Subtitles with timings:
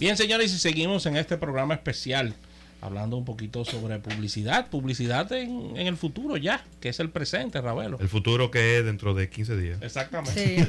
[0.00, 2.34] Bien, señores, y seguimos en este programa especial
[2.84, 7.98] hablando un poquito sobre publicidad, publicidad en, el futuro ya, que es el presente, Ravelo.
[7.98, 9.78] El futuro que es dentro de 15 días.
[9.80, 10.68] Exactamente.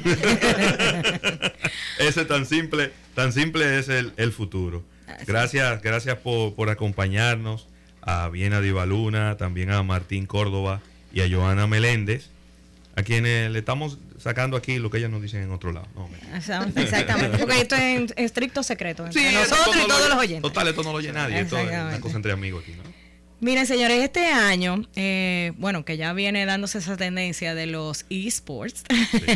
[1.98, 4.82] Ese tan simple, tan simple es el, futuro.
[5.26, 7.68] Gracias, gracias por, por acompañarnos
[8.00, 10.80] a Viena Divaluna, también a Martín Córdoba
[11.12, 12.30] y a Joana Meléndez,
[12.96, 15.86] a quienes le estamos sacando aquí lo que ellos nos dicen en otro lado.
[16.34, 20.42] Exactamente, porque esto es en estricto secreto entre nosotros y todos los oyentes.
[20.42, 22.96] Total, esto no lo oye nadie, esto es una cosa entre amigos aquí, ¿no?
[23.38, 28.82] Miren, señores, este año, eh, bueno, que ya viene dándose esa tendencia de los esports,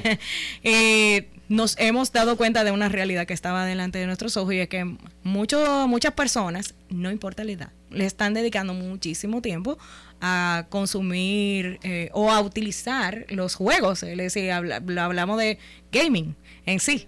[0.63, 4.61] eh, nos hemos dado cuenta de una realidad que estaba delante de nuestros ojos y
[4.61, 9.79] es que mucho, muchas personas, no importa la edad, le están dedicando muchísimo tiempo
[10.21, 14.03] a consumir eh, o a utilizar los juegos.
[14.03, 15.59] Es decir, hablamos de
[15.93, 16.37] gaming
[16.67, 17.07] en sí.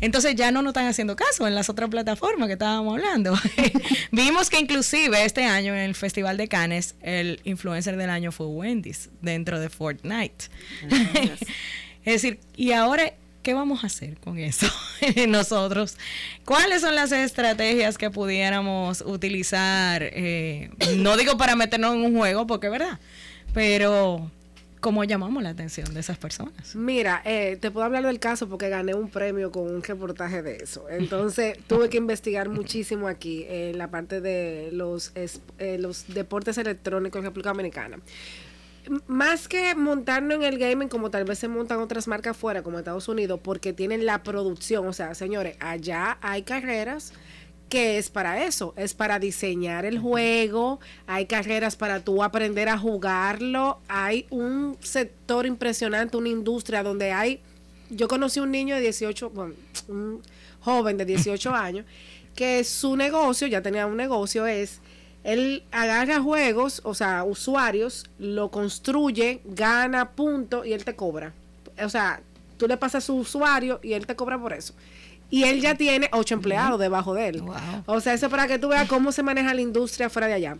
[0.00, 3.34] Entonces ya no nos están haciendo caso en las otras plataformas que estábamos hablando.
[4.10, 8.46] Vimos que inclusive este año en el Festival de Cannes el influencer del año fue
[8.46, 10.46] Wendy's dentro de Fortnite.
[12.04, 13.12] es decir, y ahora
[13.42, 14.66] ¿qué vamos a hacer con eso
[15.28, 15.96] nosotros?
[16.44, 20.02] ¿Cuáles son las estrategias que pudiéramos utilizar?
[20.02, 22.98] Eh, no digo para meternos en un juego, porque es verdad,
[23.52, 24.30] pero
[24.80, 26.74] ¿Cómo llamamos la atención de esas personas?
[26.74, 30.56] Mira, eh, te puedo hablar del caso porque gané un premio con un reportaje de
[30.56, 30.88] eso.
[30.88, 37.18] Entonces tuve que investigar muchísimo aquí en la parte de los, eh, los deportes electrónicos
[37.18, 37.98] en República Dominicana.
[39.06, 42.78] Más que montarnos en el gaming como tal vez se montan otras marcas fuera como
[42.78, 44.86] Estados Unidos porque tienen la producción.
[44.88, 47.12] O sea, señores, allá hay carreras
[47.68, 52.76] que es para eso, es para diseñar el juego, hay carreras para tú aprender a
[52.76, 57.40] jugarlo, hay un sector impresionante, una industria donde hay,
[57.88, 59.54] yo conocí un niño de 18, bueno,
[59.86, 60.20] un
[60.58, 61.86] joven de 18 años,
[62.34, 64.80] que su negocio, ya tenía un negocio, es,
[65.24, 71.32] él agarra juegos, o sea, usuarios, lo construye, gana punto y él te cobra.
[71.82, 72.20] O sea,
[72.56, 74.74] tú le pasas su usuario y él te cobra por eso
[75.30, 77.42] y él ya tiene ocho empleados debajo de él.
[77.86, 80.58] O sea, eso para que tú veas cómo se maneja la industria fuera de allá.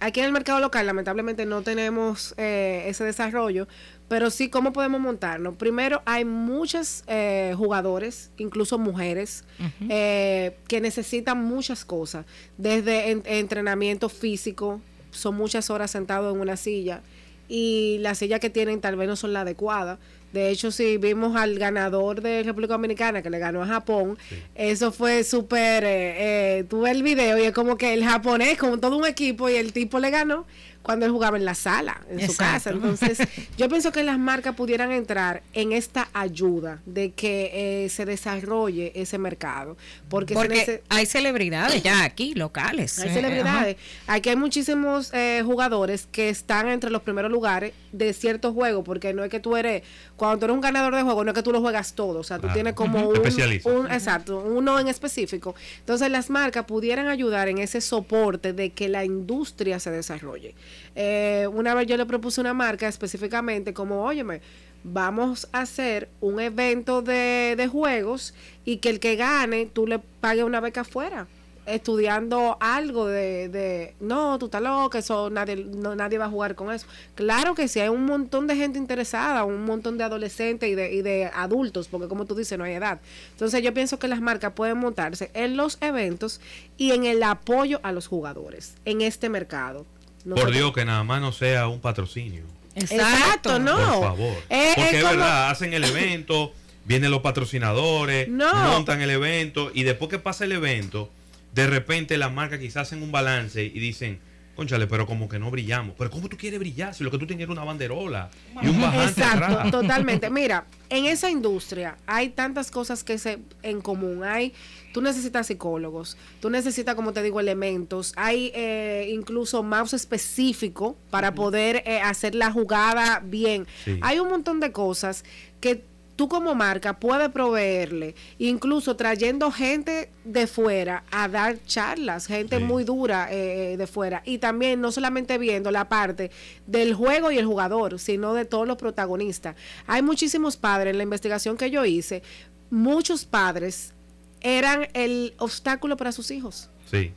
[0.00, 3.68] Aquí en el mercado local, lamentablemente, no tenemos eh, ese desarrollo,
[4.12, 5.54] pero sí, ¿cómo podemos montarnos?
[5.54, 9.42] Primero, hay muchos eh, jugadores, incluso mujeres,
[9.88, 12.26] eh, que necesitan muchas cosas,
[12.58, 17.00] desde entrenamiento físico, son muchas horas sentados en una silla,
[17.48, 19.98] y las sillas que tienen tal vez no son las adecuadas.
[20.32, 24.18] De hecho, si vimos al ganador de República Dominicana que le ganó a Japón,
[24.54, 25.84] eso fue súper...
[25.84, 29.48] Eh, eh, tuve el video y es como que el japonés con todo un equipo
[29.48, 30.46] y el tipo le ganó
[30.82, 32.70] cuando él jugaba en la sala, en su casa.
[32.70, 33.18] Entonces,
[33.56, 38.92] yo pienso que las marcas pudieran entrar en esta ayuda de que eh, se desarrolle
[38.94, 39.76] ese mercado.
[40.08, 42.98] Porque, hay celebridades ya aquí, locales.
[42.98, 43.76] Hay celebridades.
[44.06, 49.14] Aquí hay muchísimos eh, jugadores que están entre los primeros lugares de ciertos juegos, porque
[49.14, 49.82] no es que tú eres,
[50.22, 52.22] cuando tú eres un ganador de juego, no es que tú lo juegas todo, o
[52.22, 55.56] sea, tú tienes como un, un, exacto, uno en específico.
[55.80, 60.54] Entonces, las marcas pudieran ayudar en ese soporte de que la industria se desarrolle.
[60.94, 64.42] Eh, una vez yo le propuse una marca específicamente como, óyeme,
[64.84, 68.32] vamos a hacer un evento de, de juegos
[68.64, 71.26] y que el que gane, tú le pagues una beca afuera
[71.66, 76.54] estudiando algo de, de no, tú estás loco, eso nadie, no, nadie va a jugar
[76.54, 76.86] con eso.
[77.14, 80.92] Claro que sí, hay un montón de gente interesada, un montón de adolescentes y de,
[80.92, 83.00] y de adultos, porque como tú dices, no hay edad.
[83.32, 86.40] Entonces yo pienso que las marcas pueden montarse en los eventos
[86.76, 89.86] y en el apoyo a los jugadores en este mercado.
[90.28, 92.44] Por Dios, que nada más no sea un patrocinio.
[92.74, 93.76] Exacto, no.
[93.76, 94.34] Por favor.
[94.48, 96.52] Porque es, verdad, hacen el evento,
[96.84, 101.10] vienen los patrocinadores, montan el evento y después que pasa el evento,
[101.52, 104.20] de repente las marcas quizás hacen un balance y dicen,
[104.54, 105.94] Conchale, pero como que no brillamos.
[105.96, 108.28] Pero ¿cómo tú quieres brillar si lo que tú tienes era una banderola
[108.60, 110.28] y un bajante Exacto, totalmente.
[110.30, 114.24] Mira, en esa industria hay tantas cosas que se en común.
[114.24, 114.52] Hay,
[114.92, 118.12] tú necesitas psicólogos, tú necesitas, como te digo, elementos.
[118.16, 123.66] Hay eh, incluso mouse específico para poder eh, hacer la jugada bien.
[124.02, 125.24] Hay un montón de cosas
[125.60, 125.82] que
[126.16, 132.84] tú como marca puedes proveerle, incluso trayendo gente de fuera a dar charlas, gente muy
[132.84, 136.30] dura eh, de fuera, y también no solamente viendo la parte
[136.66, 139.56] del juego y el jugador, sino de todos los protagonistas.
[139.86, 142.22] Hay muchísimos padres, en la investigación que yo hice,
[142.70, 143.92] muchos padres
[144.40, 146.68] eran el obstáculo para sus hijos.
[146.90, 147.12] Sí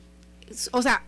[0.72, 1.04] o sea,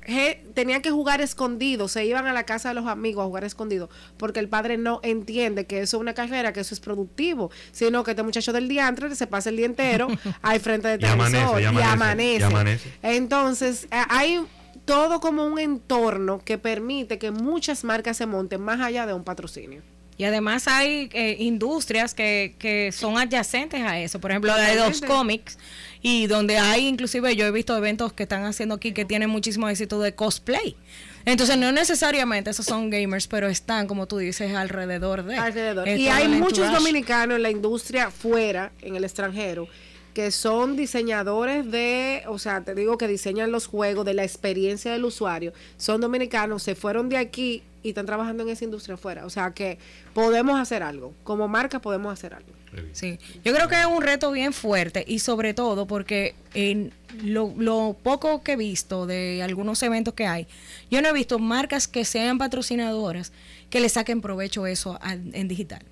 [0.55, 3.89] tenían que jugar escondido, se iban a la casa de los amigos a jugar escondido,
[4.17, 8.05] porque el padre no entiende que eso es una carrera, que eso es productivo, sino
[8.05, 10.09] que este muchacho del diantre se pasa el día entero
[10.43, 12.93] ahí frente de televisor y amanece, y amanece.
[13.03, 14.41] Entonces, hay
[14.85, 19.23] todo como un entorno que permite que muchas marcas se monten más allá de un
[19.23, 19.83] patrocinio.
[20.19, 24.21] Y además hay eh, industrias que, que son adyacentes a eso.
[24.21, 25.59] Por ejemplo, la de los cómics
[26.03, 29.69] y donde hay inclusive yo he visto eventos que están haciendo aquí que tienen muchísimo
[29.69, 30.77] éxito de cosplay.
[31.25, 35.37] Entonces no necesariamente esos son gamers, pero están, como tú dices, alrededor de.
[35.37, 35.87] Alrededor.
[35.87, 39.69] Y hay muchos dominicanos en la industria fuera, en el extranjero,
[40.15, 44.93] que son diseñadores de, o sea, te digo que diseñan los juegos, de la experiencia
[44.93, 49.27] del usuario, son dominicanos, se fueron de aquí y están trabajando en esa industria afuera.
[49.27, 49.79] O sea que
[50.15, 51.15] podemos hacer algo.
[51.25, 52.49] Como marca podemos hacer algo.
[52.93, 57.55] Sí, yo creo que es un reto bien fuerte y sobre todo porque en lo,
[57.57, 60.47] lo, poco que he visto de algunos eventos que hay,
[60.91, 63.33] yo no he visto marcas que sean patrocinadoras
[63.71, 65.83] que le saquen provecho eso en digital.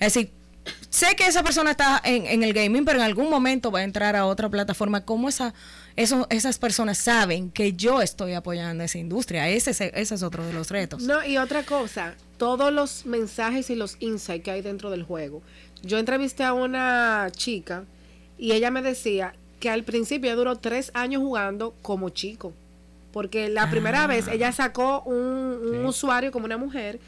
[0.00, 0.30] Es decir,
[0.90, 4.16] sé que esa persona está en, el gaming, pero en algún momento va a entrar
[4.16, 5.04] a otra plataforma.
[5.04, 5.54] ¿Cómo esa,
[5.96, 9.48] eso, esas personas saben que yo estoy apoyando esa industria?
[9.48, 11.02] Ese, ese es otro de los retos.
[11.02, 15.42] No, y otra cosa, todos los mensajes y los insights que hay dentro del juego.
[15.82, 17.84] Yo entrevisté a una chica
[18.38, 22.52] y ella me decía que al principio duró tres años jugando como chico.
[23.12, 24.06] Porque la primera ah.
[24.06, 26.98] vez ella sacó un, usuario como una mujer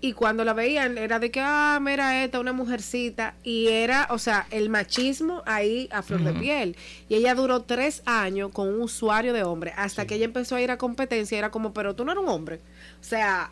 [0.00, 3.34] y cuando la veían era de que, ah, mira esta, una mujercita.
[3.42, 6.76] Y era, o sea, el machismo ahí a flor de piel.
[7.08, 9.72] Y ella duró tres años con un usuario de hombre.
[9.76, 11.38] Hasta que ella empezó a ir a competencia.
[11.38, 12.60] Era como, pero tú no eres un hombre.
[13.00, 13.50] O sea,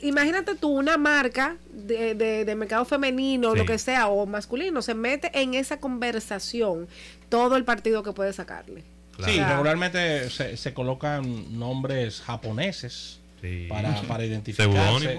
[0.00, 5.30] imagínate tú una marca de, de, mercado femenino, lo que sea, o masculino, se mete
[5.40, 6.86] en esa conversación
[7.28, 8.84] todo el partido que puede sacarle.
[9.24, 13.20] Sí, regularmente se, se colocan nombres japoneses
[13.68, 14.68] para, para identificar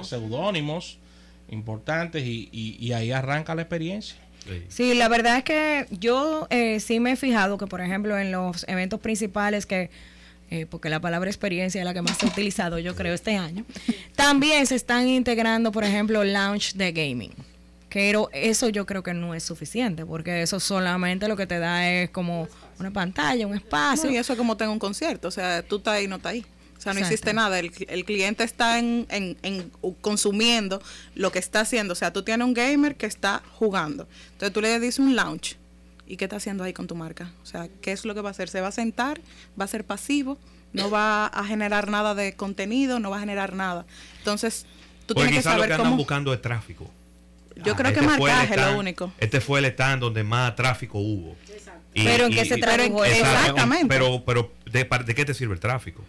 [0.04, 0.98] seudónimos
[1.50, 4.18] importantes y, ahí arranca la experiencia.
[4.69, 4.94] Sí.
[4.94, 8.63] la verdad es que yo eh, sí me he fijado que, por ejemplo, en los
[8.68, 9.89] eventos principales que,
[10.51, 13.38] eh, porque la palabra experiencia es la que más se ha utilizado, yo creo, este
[13.38, 13.66] año,
[14.16, 17.33] también se están integrando, por ejemplo, launch de gaming.
[17.89, 21.89] Pero eso yo creo que no es suficiente, porque eso solamente lo que te da
[21.89, 24.12] es como una pantalla, un espacio.
[24.12, 26.45] y eso es como tengo un concierto, o sea, tú estás ahí, no estás ahí.
[26.77, 27.57] O sea, no existe nada.
[27.60, 27.72] El,
[28.06, 30.81] cliente está en, en, consumiendo
[31.16, 31.94] lo que está haciendo.
[31.94, 34.07] O sea, tú tienes un gamer que está jugando.
[34.33, 35.57] Entonces tú le dices un launch.
[36.07, 37.31] ¿Y qué está haciendo ahí con tu marca?
[37.42, 38.50] O sea, ¿qué es lo que va a hacer?
[38.50, 39.19] ¿Se va a sentar?
[39.60, 40.38] ¿Va a ser pasivo?
[40.74, 43.00] ¿No va a generar nada de contenido?
[43.00, 43.86] ¿No va a generar nada?
[44.19, 44.66] Entonces,
[45.06, 46.92] tú tienes que saber lo que andan buscando es tráfico.
[47.56, 49.12] Yo creo que este marcaje es lo único.
[49.18, 51.38] Este fue el stand donde más tráfico hubo.
[51.94, 53.88] pero en qué se tradujo Exactamente.
[53.88, 56.04] Pero, pero ¿de, ¿de, qué te sirve el tráfico?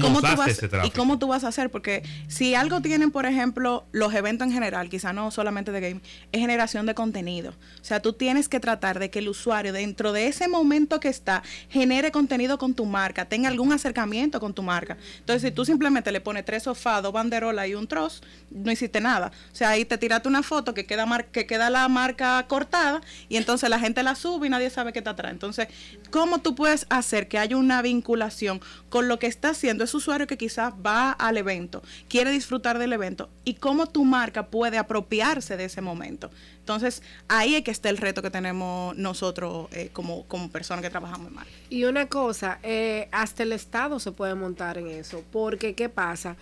[0.00, 1.70] ¿Cómo, tú vas, ¿Y cómo tú vas a hacer?
[1.70, 6.00] Porque si algo tienen, por ejemplo, los eventos en general, quizá no solamente de game,
[6.32, 7.50] es generación de contenido.
[7.50, 11.08] O sea, tú tienes que tratar de que el usuario, dentro de ese momento que
[11.08, 14.96] está, genere contenido con tu marca, tenga algún acercamiento con tu marca.
[15.18, 19.00] Entonces, si tú simplemente le pones tres sofás, dos banderolas y un troz, no hiciste
[19.00, 19.32] nada.
[19.52, 23.36] O sea, ahí te tiraste una foto que queda, que queda la marca cortada y
[23.36, 25.32] entonces la gente la sube y nadie sabe qué está atrás.
[25.32, 25.68] Entonces,
[26.10, 30.26] ¿cómo tú puedes hacer que haya una vinculación con lo que está haciendo es usuario
[30.26, 35.56] que quizás va al evento, quiere disfrutar del evento y cómo tu marca puede apropiarse
[35.56, 36.30] de ese momento.
[36.58, 40.90] Entonces, ahí es que está el reto que tenemos nosotros eh, como, como personas que
[40.90, 41.50] trabajamos en marca.
[41.70, 46.36] Y una cosa, eh, hasta el Estado se puede montar en eso, porque ¿qué pasa?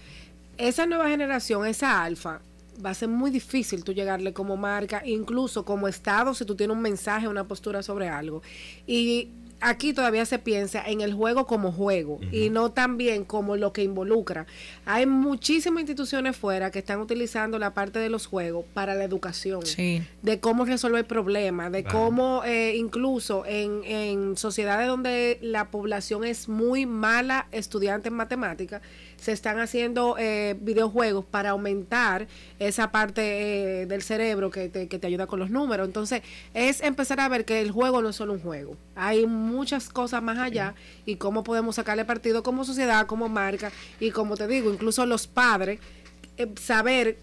[0.58, 2.40] Esa nueva generación, esa alfa,
[2.84, 6.76] va a ser muy difícil tú llegarle como marca, incluso como Estado, si tú tienes
[6.76, 8.42] un mensaje, una postura sobre algo.
[8.86, 9.28] Y
[9.60, 13.82] aquí todavía se piensa en el juego como juego y no también como lo que
[13.82, 14.46] involucra.
[14.84, 19.60] Hay muchísimas instituciones fuera que están utilizando la parte de los juegos para la educación,
[20.22, 26.48] de cómo resolver problemas, de cómo eh, incluso en, en sociedades donde la población es
[26.48, 28.82] muy mala estudiante en matemáticas,
[29.20, 32.26] se están haciendo eh, videojuegos para aumentar
[32.58, 35.86] esa parte eh, del cerebro que te, que te ayuda con los números.
[35.86, 36.22] Entonces,
[36.54, 38.76] es empezar a ver que el juego no es solo un juego.
[38.94, 40.74] Hay muchas cosas más allá
[41.04, 45.26] y cómo podemos sacarle partido como sociedad, como marca y como te digo, incluso los
[45.26, 45.80] padres,
[46.38, 47.18] eh, saber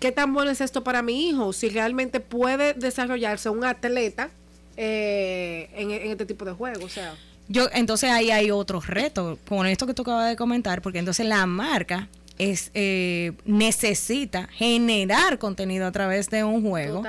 [0.00, 4.30] qué tan bueno es esto para mi hijo, si realmente puede desarrollarse un atleta
[4.76, 6.84] en, en, este tipo de juegos.
[6.84, 7.14] O sea.
[7.48, 11.26] Yo, entonces ahí hay otro reto con esto que tú acabas de comentar, porque entonces
[11.26, 12.08] la marca
[12.38, 17.02] es eh, necesita generar contenido a través de un juego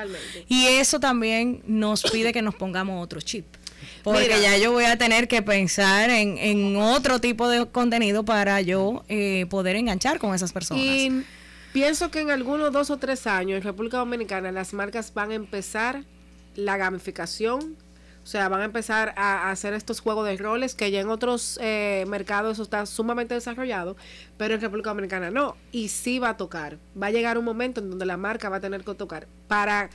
[0.47, 3.45] y eso también nos pide que nos pongamos otro chip.
[4.03, 9.03] Porque ya yo voy a tener que pensar en, otro tipo de contenido para yo
[9.09, 10.83] eh, poder enganchar con esas personas.
[10.83, 11.23] Y
[11.73, 15.35] pienso que en algunos dos o tres años en República Dominicana las marcas van a
[15.35, 16.03] empezar
[16.55, 17.75] la gamificación
[18.25, 21.59] o sea, van a empezar a, hacer estos juegos de roles que ya en otros
[21.61, 23.95] eh, mercados eso está sumamente desarrollado,
[24.35, 25.55] pero en República Dominicana no.
[25.71, 26.79] Y sí va a tocar.
[26.99, 29.91] Va a llegar un momento en donde la marca va a tener que tocar para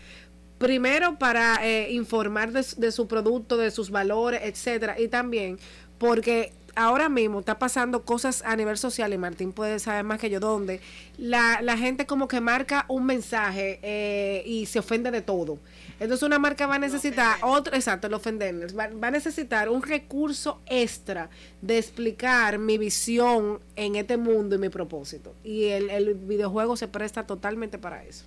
[0.58, 5.58] primero para eh, informar de, de, su producto, de sus valores, etcétera, y también
[5.99, 10.31] porque ahora mismo está pasando cosas a nivel social, y Martín puede saber más que
[10.31, 10.81] yo, donde
[11.19, 15.59] la, la gente como que marca un mensaje eh, y se ofende de todo.
[15.99, 20.61] Entonces una marca va a necesitar otro, exacto, el ofendernos, va, a necesitar un recurso
[20.67, 21.29] extra
[21.61, 25.35] de explicar mi visión en este mundo y mi propósito.
[25.45, 28.25] Y el, el videojuego se presta totalmente para eso.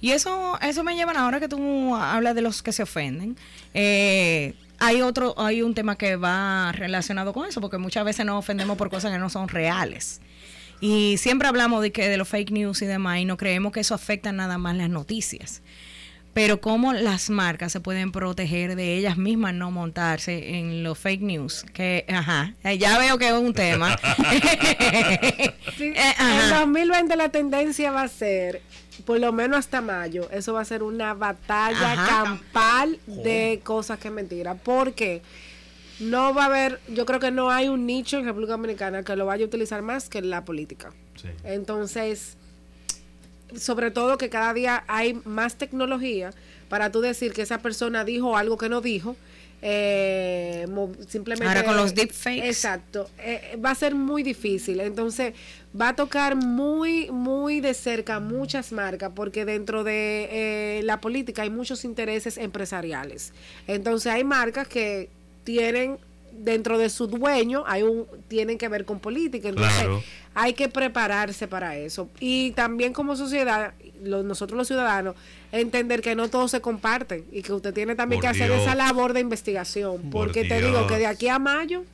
[0.00, 3.36] Y eso, eso me lleva ahora que tú hablas de los que se ofenden.
[3.74, 8.38] Eh, hay otro, hay un tema que va relacionado con eso, porque muchas veces nos
[8.38, 10.20] ofendemos por cosas que no son reales.
[10.80, 13.80] Y siempre hablamos de que de los fake news y demás, y no creemos que
[13.80, 15.62] eso afecta nada más las noticias.
[16.32, 21.22] Pero cómo las marcas se pueden proteger de ellas mismas no montarse en los fake
[21.22, 23.98] news, que ajá, ya veo que es un tema.
[25.78, 28.62] En 2020 la tendencia va a ser
[29.00, 34.10] por lo menos hasta mayo, eso va a ser una batalla campal de cosas que
[34.10, 34.54] mentira.
[34.54, 35.22] Porque
[36.00, 39.16] no va a haber, yo creo que no hay un nicho en República Dominicana que
[39.16, 40.92] lo vaya a utilizar más que la política.
[41.44, 42.36] Entonces,
[43.56, 46.30] sobre todo que cada día hay más tecnología
[46.68, 49.16] para tú decir que esa persona dijo algo que no dijo
[49.62, 50.66] eh,
[51.08, 52.46] simplemente ahora con los deepfakes.
[52.46, 53.10] Exacto.
[53.18, 54.80] Eh, va a ser muy difícil.
[54.80, 55.34] Entonces
[55.78, 61.42] va a tocar muy muy de cerca muchas marcas porque dentro de eh, la política
[61.42, 63.32] hay muchos intereses empresariales.
[63.66, 65.10] Entonces hay marcas que
[65.44, 65.98] tienen
[66.32, 69.48] dentro de su dueño hay un tienen que ver con política.
[69.48, 69.86] Entonces
[70.34, 72.08] hay que prepararse para eso.
[72.18, 75.14] Y también como sociedad nosotros los ciudadanos
[75.52, 79.12] entender que no todo se comparte y que usted tiene también que hacer esa labor
[79.12, 80.10] de investigación.
[80.10, 81.84] porque te digo que de aquí a mayo,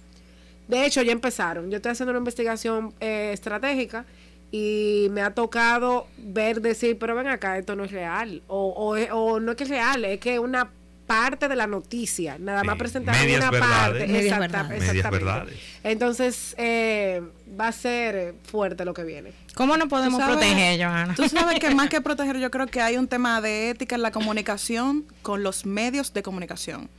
[0.68, 1.70] de hecho ya empezaron.
[1.70, 4.04] Yo estoy haciendo una investigación eh, estratégica
[4.50, 8.42] y me ha tocado ver, decir, pero ven acá, esto no es real.
[8.46, 10.70] O, o, o no es que es real, es que una
[11.06, 14.28] parte de la noticia, nada más presentar una parte.
[14.28, 15.52] exactamente.
[15.82, 17.22] Entonces, eh,
[17.58, 19.32] va a ser fuerte lo que viene.
[19.54, 21.14] ¿Cómo nos podemos proteger, Johanna?
[21.14, 24.02] Tú sabes que más que proteger, yo creo que hay un tema de ética en
[24.02, 26.90] la comunicación con los medios de comunicación.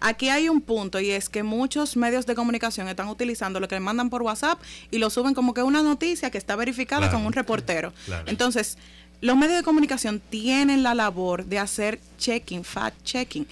[0.00, 3.74] Aquí hay un punto y es que muchos medios de comunicación están utilizando lo que
[3.74, 4.60] le mandan por WhatsApp
[4.90, 7.92] y lo suben como que una noticia que está verificada con un reportero.
[8.26, 8.78] Entonces,
[9.20, 13.46] los medios de comunicación tienen la labor de hacer checking, fact-checking.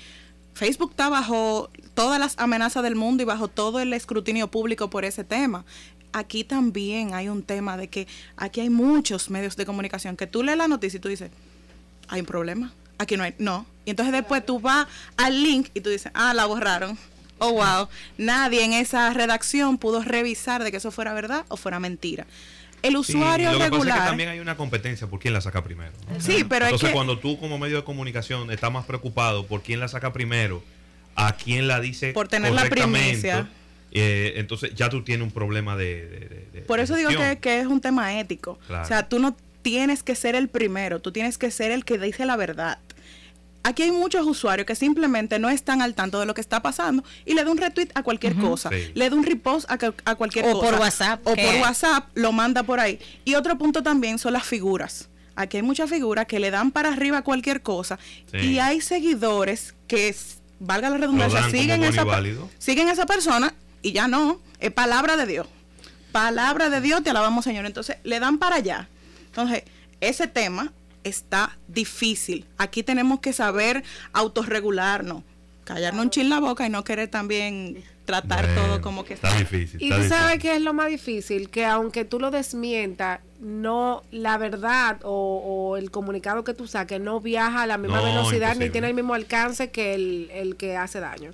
[0.55, 5.05] Facebook está bajo todas las amenazas del mundo y bajo todo el escrutinio público por
[5.05, 5.65] ese tema.
[6.13, 8.07] Aquí también hay un tema de que
[8.37, 11.31] aquí hay muchos medios de comunicación que tú lees la noticia y tú dices,
[12.09, 13.67] hay un problema, aquí no hay, no.
[13.85, 16.97] Y entonces después tú vas al link y tú dices, ah, la borraron.
[17.39, 17.89] Oh, wow.
[18.17, 22.27] Nadie en esa redacción pudo revisar de que eso fuera verdad o fuera mentira
[22.83, 23.89] el usuario lo que regular.
[23.89, 25.93] Pasa es que también hay una competencia por quién la saca primero.
[26.19, 29.89] Sí, pero Entonces, cuando tú como medio de comunicación estás más preocupado por quién la
[29.89, 30.63] saca primero,
[31.15, 33.49] a quién la dice por tener la primicia.
[33.93, 36.65] Eh, entonces ya tú tienes un problema de...
[36.67, 38.59] por eso digo que, que, es un tema ético.
[38.69, 41.99] O sea, tú no tienes que ser el primero, tú tienes que ser el que
[41.99, 42.79] dice la verdad
[43.67, 47.03] aquí hay muchos usuarios que simplemente no están al tanto de lo que está pasando
[47.25, 50.57] y le da un retweet a cualquier cosa, le da un repost a, cualquier cosa.
[50.57, 51.21] O por WhatsApp.
[51.27, 53.01] O por WhatsApp lo manda por ahí.
[53.25, 55.09] Y otro punto también son las figuras.
[55.35, 57.99] Aquí hay muchas figuras que le dan para arriba cualquier cosa
[58.33, 60.15] y hay seguidores que,
[60.59, 62.05] valga la redundancia, siguen esa,
[62.59, 65.47] siguen esa persona y ya no, es palabra de Dios.
[66.13, 67.67] Palabra de Dios, te alabamos Señor.
[67.67, 68.89] Entonces, le dan para allá.
[69.27, 69.65] Entonces,
[70.01, 70.73] ese tema
[71.09, 72.47] está difícil.
[72.59, 75.23] Aquí tenemos que saber autorregularnos,
[75.67, 79.83] callarnos un chin la boca y no querer también tratar todo como que está, difícil.
[79.83, 84.39] Y tú sabes que es lo más difícil, que aunque tú lo desmientas, no la
[84.39, 88.89] verdad o, el comunicado que tú saques no viaja a la misma velocidad ni tiene
[88.89, 91.33] el mismo alcance que el, que hace daño.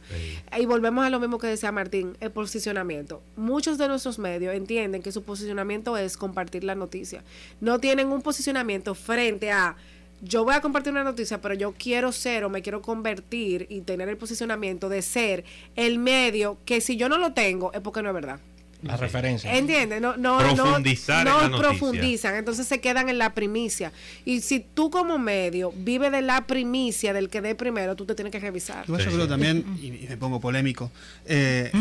[0.58, 3.22] Y volvemos a lo mismo que decía Martín, el posicionamiento.
[3.36, 7.22] Muchos de nuestros medios entienden que su posicionamiento es compartir la noticia.
[7.60, 9.76] No tienen un posicionamiento frente a
[10.22, 13.80] yo voy a compartir una noticia, pero yo quiero ser o me quiero convertir y
[13.80, 18.02] tener el posicionamiento de ser el medio que si yo no lo tengo es porque
[18.02, 18.38] no es verdad.
[18.82, 19.56] la referencia.
[19.56, 20.00] ¿Entiendes?
[20.00, 23.92] No, no, Profundizar no, no profundizan, entonces se quedan en la primicia.
[24.24, 28.14] Y si tú como medio vives de la primicia del que dé primero, tú te
[28.14, 28.86] tienes que revisar.
[28.86, 30.92] Yo creo también, y me pongo polémico,
[31.26, 31.72] eh,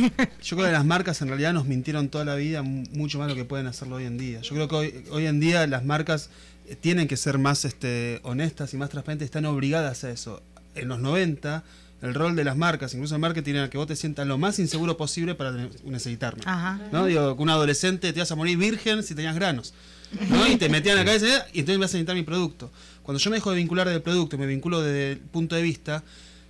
[0.43, 3.35] yo creo que las marcas en realidad nos mintieron toda la vida mucho más de
[3.35, 4.41] lo que pueden hacerlo hoy en día.
[4.41, 6.31] Yo creo que hoy, hoy en día las marcas
[6.75, 10.41] tienen que ser más este, honestas y más transparentes, están obligadas a eso.
[10.75, 11.63] En los 90
[12.01, 14.57] el rol de las marcas, incluso el marketing, era que vos te sientas lo más
[14.57, 15.51] inseguro posible para
[15.83, 16.43] necesitarme.
[16.91, 17.05] ¿no?
[17.05, 19.73] Digo, que un adolescente te vas a morir virgen si tenías granos.
[20.29, 20.47] ¿no?
[20.47, 22.71] Y te metían cabeza y entonces me vas a necesitar mi producto.
[23.03, 26.03] Cuando yo me dejo de vincular del producto, me vinculo desde el punto de vista,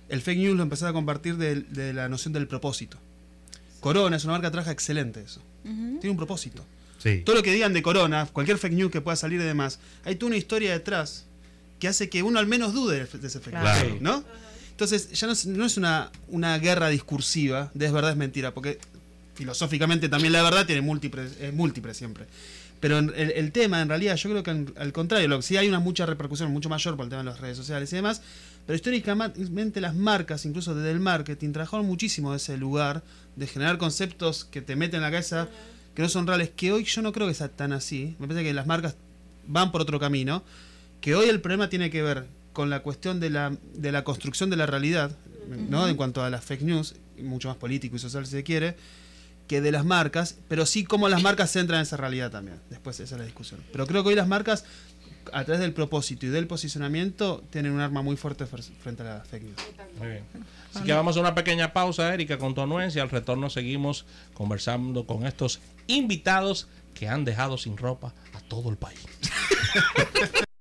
[0.08, 2.96] el fake news lo empezaba a compartir de, la noción del propósito.
[3.80, 5.42] Corona es una marca que trabaja excelente eso.
[5.64, 6.64] Tiene un propósito.
[7.24, 10.16] Todo lo que digan de Corona, cualquier fake news que pueda salir de demás, hay
[10.16, 11.26] toda una historia detrás
[11.78, 14.00] que hace que uno al menos dude de ese fake news.
[14.00, 14.24] ¿no?
[14.70, 15.32] Entonces, ya no
[15.64, 18.78] es, una, una, guerra discursiva de es verdad, es mentira, porque
[19.34, 22.26] filosóficamente también la verdad tiene múltiple, es múltiple siempre.
[22.80, 26.04] Pero el, tema, en realidad, yo creo que al contrario, lo, sí hay una mucha
[26.04, 28.22] repercusión, mucho mayor por el tema de las redes sociales y demás,
[28.66, 33.04] pero históricamente las marcas, incluso desde el marketing, trabajaron muchísimo de ese lugar
[33.36, 35.48] de generar conceptos que te meten en la cabeza
[35.94, 38.16] que no son reales, que hoy yo no creo que sea tan así.
[38.18, 38.96] Me parece que las marcas
[39.46, 40.42] van por otro camino,
[41.00, 44.50] que hoy el problema tiene que ver con la cuestión de la, de la construcción
[44.50, 45.16] de la realidad,
[45.68, 45.88] ¿no?
[45.88, 48.76] En cuanto a las fake news, mucho más político y social si se quiere,
[49.48, 52.58] que de las marcas, pero sí cómo las marcas entran en esa realidad también.
[52.70, 53.60] Después esa es la discusión.
[53.72, 54.64] Pero creo que hoy las marcas,
[55.32, 59.28] a través del propósito y del posicionamiento, tienen un arma muy fuerte frente a las
[59.28, 59.56] fake news.
[59.98, 60.24] Muy bien.
[60.74, 63.02] Así que vamos a una pequeña pausa, Erika, con tu anuencia.
[63.02, 68.76] Al retorno seguimos conversando con estos invitados que han dejado sin ropa a todo el
[68.76, 69.00] país.